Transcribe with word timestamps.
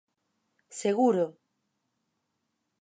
¡Seguro! 0.81 1.25